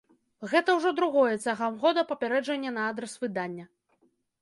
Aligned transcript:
Гэта 0.53 0.73
ўжо 0.77 0.93
другое 0.99 1.35
цягам 1.45 1.79
года 1.85 2.07
папярэджанне 2.15 2.75
на 2.79 2.91
адрас 2.93 3.13
выдання. 3.27 3.73